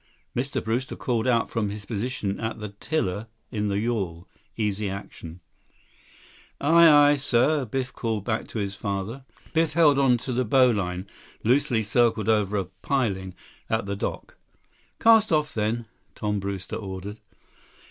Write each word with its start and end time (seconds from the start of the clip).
Mr. 0.35 0.63
Brewster 0.63 0.95
called 0.95 1.27
out 1.27 1.51
from 1.51 1.69
his 1.69 1.85
position 1.85 2.39
at 2.39 2.59
the 2.59 2.69
tiller 2.69 3.27
in 3.51 3.67
the 3.67 3.77
yawl, 3.77 4.27
Easy 4.57 4.89
Action. 4.89 5.41
"Aye, 6.59 6.89
aye, 6.89 7.15
sir," 7.17 7.65
Biff 7.65 7.93
called 7.93 8.25
back 8.25 8.47
to 8.47 8.57
his 8.57 8.73
father. 8.73 9.25
Biff 9.53 9.73
held 9.73 9.99
on 9.99 10.17
to 10.17 10.33
the 10.33 10.43
bow 10.43 10.71
line, 10.71 11.05
loosely 11.43 11.83
circled 11.83 12.29
over 12.29 12.57
a 12.57 12.65
piling 12.81 13.35
at 13.69 13.85
the 13.85 13.95
dock. 13.95 14.37
"Cast 14.99 15.31
off, 15.31 15.53
then," 15.53 15.85
Tom 16.15 16.39
Brewster 16.39 16.77
ordered. 16.77 17.19